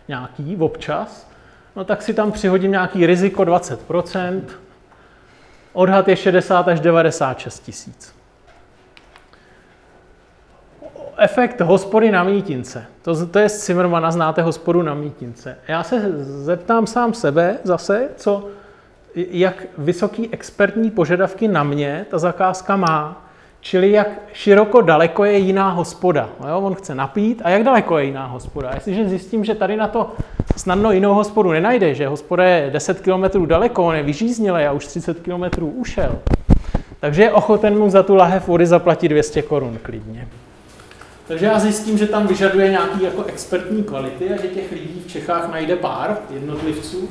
[0.09, 1.31] nějaký, občas.
[1.77, 4.41] No tak si tam přihodím nějaký riziko 20%,
[5.73, 8.14] odhad je 60 až 96 tisíc
[11.19, 12.87] efekt hospody na mítince.
[13.03, 15.59] To, to je z Zimmermana, znáte hospodu na mítince.
[15.69, 18.49] Já se zeptám sám sebe zase, co,
[19.15, 23.21] jak vysoký expertní požadavky na mě ta zakázka má.
[23.61, 26.29] Čili jak široko daleko je jiná hospoda.
[26.41, 28.71] No jo, on chce napít a jak daleko je jiná hospoda.
[28.75, 30.13] Jestliže zjistím, že tady na to
[30.57, 34.87] snadno jinou hospodu nenajde, že hospoda je 10 km daleko, on je vyžíznilý a už
[34.87, 36.19] 30 km ušel,
[37.01, 40.29] takže je ochoten mu za tu lahev vody zaplatit 200 korun klidně.
[41.29, 45.11] Takže já zjistím, že tam vyžaduje nějaký jako expertní kvality a že těch lidí v
[45.11, 47.09] Čechách najde pár jednotlivců,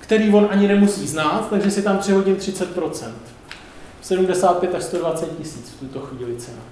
[0.00, 3.12] který on ani nemusí znát, takže si tam přihodím 30%.
[4.02, 6.62] 75 až 120 tisíc v tuto chvíli cena.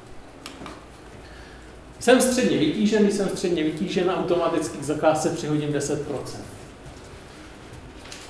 [1.98, 5.98] Jsem středně vytížený, jsem středně vytížen, automaticky k zakázce přihodím 10%.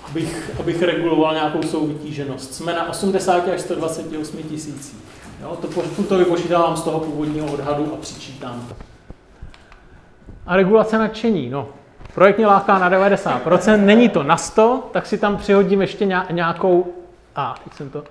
[0.05, 2.55] Abych, abych reguloval nějakou souvytíženost.
[2.55, 4.99] Jsme na 80 až 128 tisících.
[5.43, 8.77] Jo, to, to vypočítávám z toho původního odhadu a přičítám to.
[10.47, 11.69] A regulace nadšení, no.
[12.15, 16.95] Projekt mě láká na 90%, není to na 100, tak si tam přihodím ještě nějakou,
[17.37, 18.05] a teď jsem to,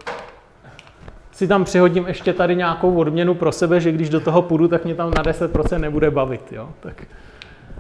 [1.32, 4.86] si tam přihodím ještě tady nějakou odměnu pro sebe, že když do toho půjdu, tak
[4.86, 6.70] mě tam na 10% nebude bavit, jo.
[6.80, 7.04] Tak,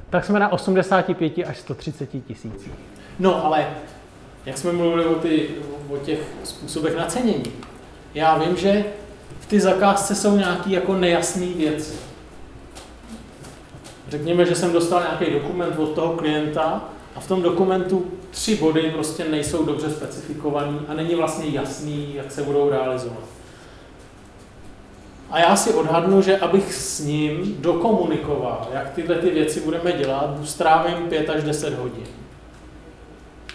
[0.09, 2.73] tak jsme na 85 až 130 tisících.
[3.19, 3.67] No ale,
[4.45, 5.49] jak jsme mluvili o, ty,
[5.89, 7.51] o těch způsobech nacenění,
[8.13, 8.85] já vím, že
[9.47, 11.93] ty zakázce jsou nějaké jako nejasné věci.
[14.07, 18.91] Řekněme, že jsem dostal nějaký dokument od toho klienta a v tom dokumentu tři body
[18.91, 23.23] prostě nejsou dobře specifikovaný a není vlastně jasný, jak se budou realizovat.
[25.31, 30.37] A já si odhadnu, že abych s ním dokomunikoval, jak tyhle ty věci budeme dělat,
[30.43, 32.07] strávím 5 až 10 hodin.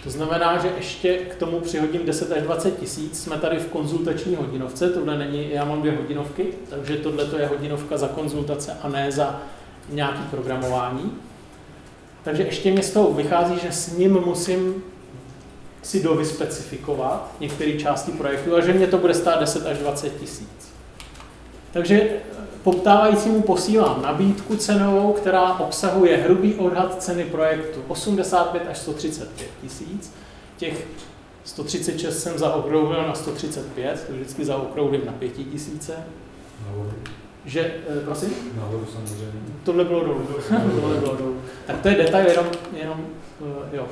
[0.02, 3.22] To znamená, že ještě k tomu přihodím 10 až 20 tisíc.
[3.22, 7.96] Jsme tady v konzultační hodinovce, tohle není, já mám dvě hodinovky, takže tohle je hodinovka
[7.96, 9.42] za konzultace a ne za
[9.88, 11.12] nějaký programování.
[12.24, 14.84] Takže ještě mě z toho vychází, že s ním musím
[15.82, 20.72] si dovyspecifikovat některé části projektu a že mě to bude stát 10 až 20 tisíc.
[21.72, 22.10] Takže
[22.62, 30.14] poptávajícímu posílám nabídku cenovou, která obsahuje hrubý odhad ceny projektu 85 až 135 tisíc.
[30.56, 30.86] Těch
[31.44, 35.92] 136 jsem zaokrouhlil na 135, to vždycky zaokrouhlím na 5 tisíce.
[37.44, 38.34] Že, eh, prosím?
[38.56, 39.40] Nahoru samozřejmě.
[39.64, 40.26] Tohle bylo dolů.
[40.48, 41.36] Tohle bylo dolů.
[41.66, 43.06] Tak to je detail, jenom, jenom
[43.40, 43.86] uh, jo.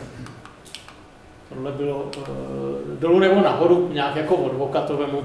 [1.48, 5.24] Tohle bylo uh, dolů nebo nahoru, nějak jako advokatovému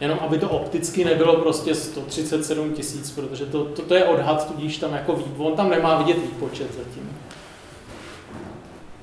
[0.00, 4.78] jenom aby to opticky nebylo prostě 137 tisíc, protože to, to, to je odhad, tudíž
[4.78, 7.18] tam jako ví, on tam nemá vidět výpočet zatím.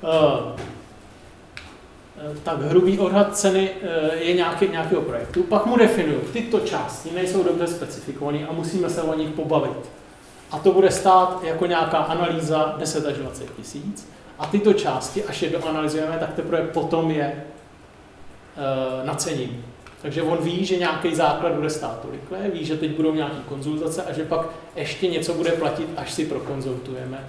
[0.02, 0.60] Uh,
[2.42, 5.42] tak hrubý odhad ceny uh, je nějaký, nějakého projektu.
[5.42, 9.90] Pak mu definuju, tyto části nejsou dobře specifikované a musíme se o nich pobavit.
[10.50, 14.08] A to bude stát jako nějaká analýza 10 až 20 tisíc.
[14.38, 17.44] A tyto části, až je doanalizujeme, tak teprve potom je
[18.56, 19.73] uh, nacením.
[20.04, 24.02] Takže on ví, že nějaký základ bude stát tolikle, ví, že teď budou nějaké konzultace
[24.02, 27.24] a že pak ještě něco bude platit, až si prokonzultujeme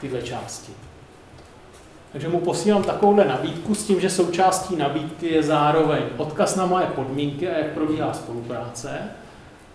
[0.00, 0.72] tyhle části.
[2.12, 6.86] Takže mu posílám takovouhle nabídku s tím, že součástí nabídky je zároveň odkaz na moje
[6.86, 8.90] podmínky a jak probíhá spolupráce,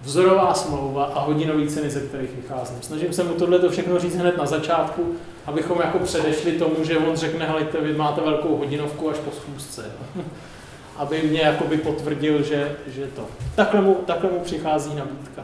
[0.02, 2.78] vzorová smlouva a hodinové ceny, ze kterých vycházím.
[2.82, 7.16] Snažím se mu tohle všechno říct hned na začátku, abychom jako předešli tomu, že on
[7.16, 9.92] řekne, helejte, vy máte velkou hodinovku až po schůzce.
[10.98, 13.28] Aby mě jakoby potvrdil, že, že to.
[13.56, 15.44] Takhle mu, takhle mu přichází nabídka.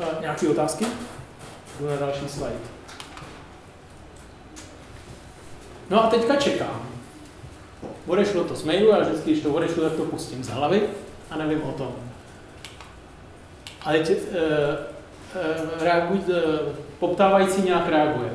[0.00, 0.86] E, nějaké otázky?
[1.80, 2.78] Jdu na další slide.
[5.90, 6.88] No a teďka čekám.
[8.06, 10.82] Odešlo to z mailu, a vždycky, když to odešlo, tak to pustím z hlavy
[11.30, 11.94] a nevím o tom.
[13.84, 16.42] A teď e, e, reaguj, e,
[16.98, 18.30] poptávající nějak reaguje.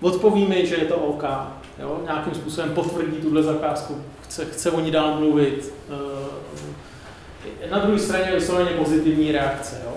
[0.00, 1.24] Odpoví mi, že je to OK,
[1.78, 2.00] jo?
[2.04, 5.72] nějakým způsobem potvrdí tuhle zakázku, chce, chce o ní dál mluvit.
[7.64, 9.80] E, na druhé straně je vysloveně pozitivní reakce.
[9.84, 9.92] Jo?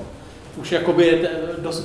[0.57, 1.29] Už jakoby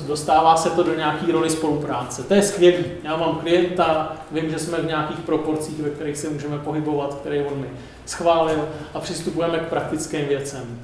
[0.07, 2.23] dostává se to do nějaké roli spolupráce.
[2.23, 2.85] To je skvělý.
[3.03, 7.45] Já mám klienta, vím, že jsme v nějakých proporcích, ve kterých se můžeme pohybovat, které
[7.45, 7.67] on mi
[8.05, 10.79] schválil a přistupujeme k praktickým věcem.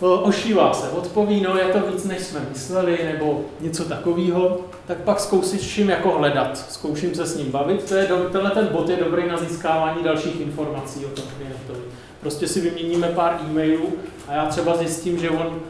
[0.00, 4.60] Ošívá se, odpoví, no je to víc, než jsme mysleli, nebo něco takového,
[4.90, 7.88] tak pak zkouším jako hledat, zkouším se s ním bavit.
[7.88, 11.80] To je, tenhle ten bod je dobrý na získávání dalších informací o tom klientovi.
[12.20, 13.92] Prostě si vyměníme pár e-mailů
[14.28, 15.60] a já třeba zjistím, že on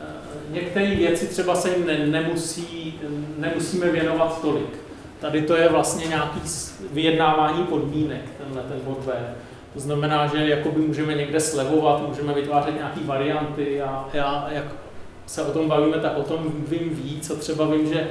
[0.00, 0.04] eh,
[0.50, 2.94] některé věci třeba se jim ne, nemusí,
[3.36, 4.78] nemusíme věnovat tolik.
[5.20, 6.40] Tady to je vlastně nějaký
[6.92, 9.34] vyjednávání podmínek, tenhle ten bod B.
[9.74, 14.64] To znamená, že jakoby můžeme někde slevovat, můžeme vytvářet nějaké varianty a já, jak
[15.26, 18.08] se o tom bavíme, tak o tom vím víc a třeba vím, že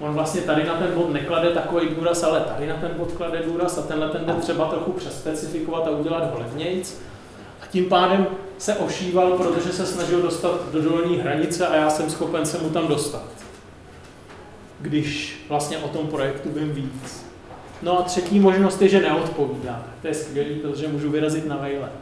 [0.00, 3.42] on vlastně tady na ten bod neklade takový důraz, ale tady na ten bod klade
[3.46, 7.00] důraz a tenhle ten jde třeba trochu přespecifikovat a udělat ho levnějc.
[7.62, 8.26] A tím pádem
[8.58, 12.70] se ošíval, protože se snažil dostat do dolní hranice a já jsem schopen se mu
[12.70, 13.24] tam dostat.
[14.80, 17.26] Když vlastně o tom projektu vím víc.
[17.82, 19.84] No a třetí možnost je, že neodpovídá.
[20.02, 21.92] To je skvělý, protože můžu vyrazit na vejlet.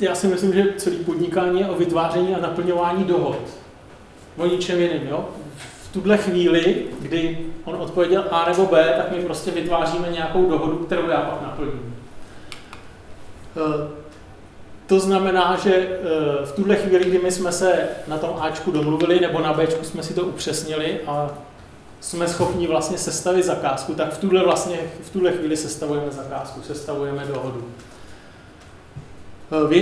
[0.00, 3.38] Já si myslím, že celý podnikání je o vytváření a naplňování dohod.
[4.36, 5.08] O ničem jiným.
[5.08, 5.28] Jo?
[5.58, 10.76] V tuhle chvíli, kdy on odpověděl A nebo B, tak my prostě vytváříme nějakou dohodu,
[10.76, 11.94] kterou já pak naplním.
[13.56, 14.04] Eh,
[14.86, 19.20] to znamená, že eh, v tuhle chvíli, kdy my jsme se na tom Ačku domluvili,
[19.20, 21.30] nebo na Bčku jsme si to upřesnili a
[22.00, 27.24] jsme schopni vlastně sestavit zakázku, tak v tuhle, vlastně, v tuhle chvíli sestavujeme zakázku, sestavujeme
[27.24, 27.64] dohodu.
[29.52, 29.74] Eh,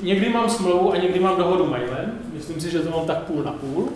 [0.00, 2.18] někdy mám smlouvu a někdy mám dohodu mailem.
[2.32, 3.88] Myslím si, že to mám tak půl na půl.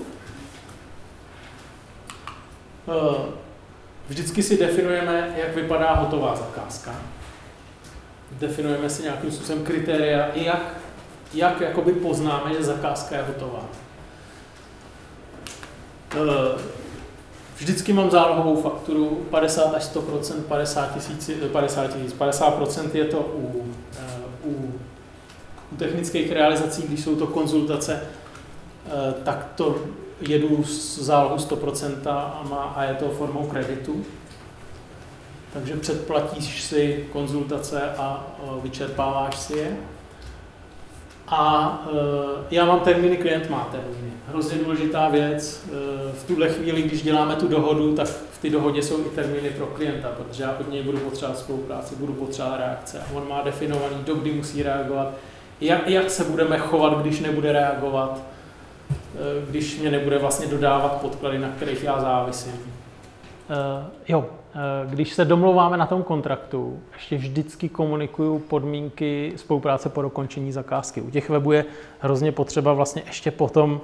[2.88, 3.32] Eh,
[4.08, 6.94] vždycky si definujeme, jak vypadá hotová zakázka
[8.32, 10.74] definujeme si nějakým způsobem kritéria, jak,
[11.34, 13.64] jak jakoby poznáme, že zakázka je hotová.
[16.14, 16.60] Eh,
[17.56, 23.58] vždycky mám zálohovou fakturu 50 až 100% 50 tisíc, 50 tisíc, 50% je to u,
[23.58, 23.74] u,
[25.72, 28.02] u technických realizací, když jsou to konzultace,
[28.86, 29.78] eh, tak to
[30.20, 34.04] jedu z zálohu 100% a, má, a je to formou kreditu
[35.52, 38.26] takže předplatíš si konzultace a
[38.62, 39.76] vyčerpáváš si je.
[41.28, 41.82] A
[42.50, 44.12] e, já mám termíny, klient má termíny.
[44.28, 45.66] Hrozně důležitá věc.
[45.66, 49.50] E, v tuhle chvíli, když děláme tu dohodu, tak v té dohodě jsou i termíny
[49.50, 53.00] pro klienta, protože já od něj budu potřebovat spolupráci, budu potřebovat reakce.
[53.00, 55.12] A on má definovaný, do kdy musí reagovat,
[55.60, 58.22] jak, jak se budeme chovat, když nebude reagovat,
[58.90, 62.52] e, když mě nebude vlastně dodávat podklady, na kterých já závisím.
[63.50, 70.02] Uh, jo, Eh, když se domlouváme na tom kontraktu, ještě vždycky komunikuju podmínky spolupráce po
[70.02, 71.00] dokončení zakázky.
[71.00, 71.64] U těch webů je
[72.00, 73.80] hrozně potřeba vlastně ještě potom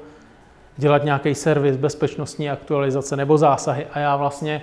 [0.76, 4.62] dělat nějaký servis, bezpečnostní aktualizace nebo zásahy a já vlastně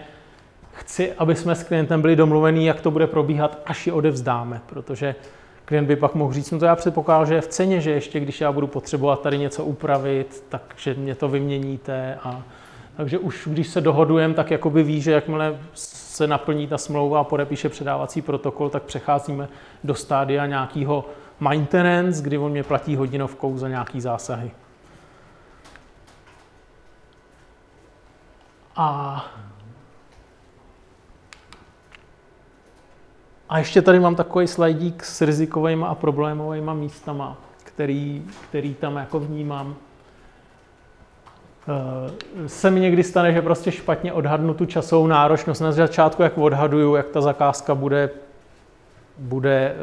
[0.74, 5.16] chci, aby jsme s klientem byli domluvení, jak to bude probíhat, až ji odevzdáme, protože
[5.66, 8.20] klient by pak mohl říct, no to já předpokládám, že je v ceně, že ještě
[8.20, 12.44] když já budu potřebovat tady něco upravit, takže mě to vyměníte a
[12.98, 17.24] takže už když se dohodujeme, tak jakoby ví, že jakmile se naplní ta smlouva a
[17.24, 19.48] podepíše předávací protokol, tak přecházíme
[19.84, 21.06] do stádia nějakého
[21.40, 24.52] maintenance, kdy on mě platí hodinovkou za nějaký zásahy.
[28.76, 29.26] A,
[33.52, 39.20] a ještě tady mám takový slajdík s rizikovými a problémovými místama, který, který tam jako
[39.20, 39.76] vnímám.
[41.68, 45.62] Eh, se mi někdy stane, že prostě špatně odhadnu tu časovou náročnost.
[45.62, 48.10] Na začátku, jak odhaduju, jak ta zakázka bude,
[49.18, 49.76] bude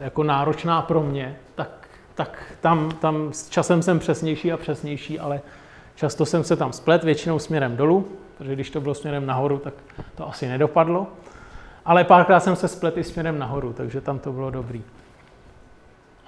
[0.00, 5.18] eh, jako náročná pro mě, tak, tak tam, tam s časem jsem přesnější a přesnější,
[5.18, 5.40] ale
[5.94, 9.74] často jsem se tam splet, většinou směrem dolů, protože když to bylo směrem nahoru, tak
[10.14, 11.06] to asi nedopadlo.
[11.90, 14.82] Ale párkrát jsem se splet i směrem nahoru, takže tam to bylo dobrý.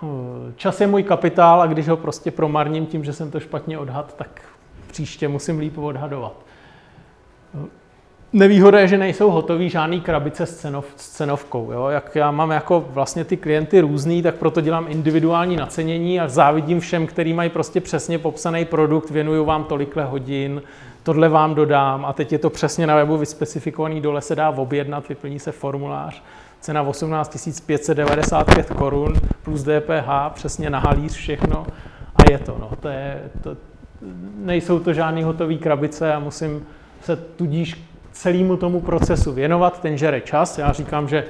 [0.02, 0.06] Eh,
[0.56, 4.16] čas je můj kapitál a když ho prostě promarním tím, že jsem to špatně odhad,
[4.16, 4.42] tak
[4.86, 6.32] příště musím líp odhadovat.
[7.54, 7.68] Eh,
[8.32, 11.72] nevýhoda je, že nejsou hotové žádný krabice s, cenov, s cenovkou.
[11.72, 11.88] Jo?
[11.88, 16.80] Jak já mám jako vlastně ty klienty různý, tak proto dělám individuální nacenění a závidím
[16.80, 20.62] všem, který mají prostě přesně popsaný produkt, věnuju vám tolikle hodin,
[21.03, 25.09] tohle vám dodám a teď je to přesně na webu vyspecifikovaný, dole se dá objednat,
[25.09, 26.22] vyplní se formulář,
[26.61, 31.66] cena 18 595 korun plus DPH, přesně na halíř všechno
[32.16, 32.57] a je to.
[32.61, 32.70] No.
[32.80, 33.57] to, je, to
[34.36, 36.66] nejsou to žádné hotové krabice a musím
[37.00, 40.59] se tudíž celému tomu procesu věnovat, ten žere čas.
[40.59, 41.24] Já říkám, že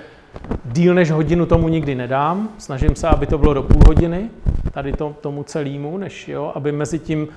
[0.65, 4.31] díl než hodinu tomu nikdy nedám, snažím se, aby to bylo do půl hodiny,
[4.73, 7.29] tady to, tomu celému, než jo, aby mezi tím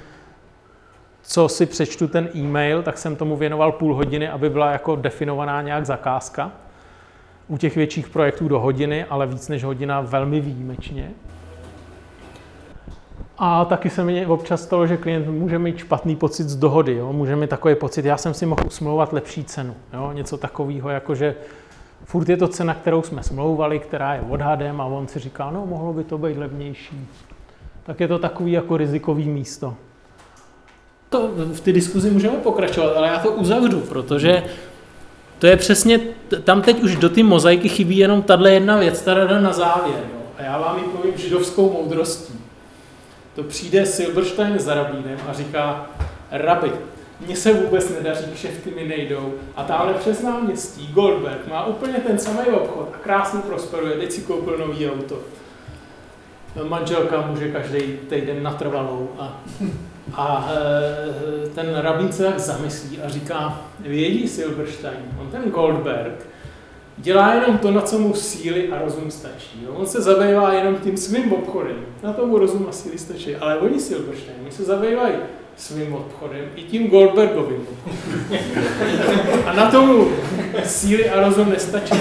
[1.27, 5.61] co si přečtu ten e-mail, tak jsem tomu věnoval půl hodiny, aby byla jako definovaná
[5.61, 6.51] nějak zakázka.
[7.47, 11.11] U těch větších projektů do hodiny, ale víc než hodina velmi výjimečně.
[13.37, 16.95] A taky se mi občas stalo, že klient může mít špatný pocit z dohody.
[16.95, 17.13] Jo?
[17.13, 19.75] Může mít takový pocit, já jsem si mohl usmlouvat lepší cenu.
[19.93, 20.11] Jo?
[20.13, 21.35] Něco takového, jako že
[22.03, 25.65] furt je to cena, kterou jsme smlouvali, která je odhadem a on si říká, no
[25.65, 27.07] mohlo by to být levnější.
[27.83, 29.73] Tak je to takový jako rizikový místo
[31.15, 34.43] to v té diskuzi můžeme pokračovat, ale já to uzavřu, protože
[35.39, 35.99] to je přesně,
[36.43, 39.99] tam teď už do ty mozaiky chybí jenom tahle jedna věc, ta na závěr.
[40.13, 40.19] Jo.
[40.37, 42.33] A já vám ji povím židovskou moudrostí.
[43.35, 45.89] To přijde Silberstein za rabínem a říká,
[46.31, 46.71] rabi,
[47.25, 49.33] mně se vůbec nedaří, kšefty mi nejdou.
[49.55, 54.21] A tamhle přes náměstí Goldberg má úplně ten samý obchod a krásně prosperuje, teď si
[54.21, 55.19] koupil nový auto.
[56.69, 59.41] Manželka může každý týden natrvalou a
[60.13, 60.49] a
[61.45, 66.27] e, ten rabín se tak zamyslí a říká, vědí Silberstein, on ten Goldberg
[66.97, 69.63] dělá jenom to, na co mu síly a rozum stačí.
[69.63, 69.71] Jo?
[69.75, 73.35] On se zabývá jenom tím svým obchodem, na to mu rozum a síly stačí.
[73.35, 75.15] Ale oni Silberstein, oni se zabývají
[75.55, 77.67] svým obchodem i tím Goldbergovým
[79.45, 80.07] A na tomu
[80.65, 81.93] síly a rozum nestačí.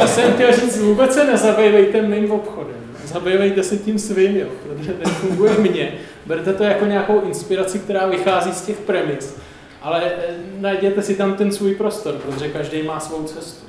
[0.00, 2.83] To jsem chtěl říct, vůbec se nezabývejte mým obchodem.
[3.04, 5.92] Zabývejte se tím svým, jo, protože ten funguje mně
[6.26, 9.36] Berte to jako nějakou inspiraci, která vychází z těch premis,
[9.82, 13.66] ale eh, najděte si tam ten svůj prostor, protože každý má svou cestu.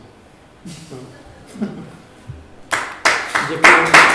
[0.92, 0.98] No.
[3.50, 4.15] Děkuji.